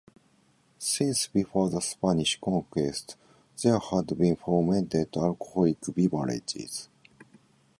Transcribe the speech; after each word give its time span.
Since 0.79 1.27
before 1.27 1.69
the 1.69 1.79
Spanish 1.79 2.35
conquest, 2.41 3.15
there 3.61 3.77
had 3.77 4.17
been 4.17 4.35
fermented 4.35 5.15
alcoholic 5.15 5.77
beverages. 5.95 6.89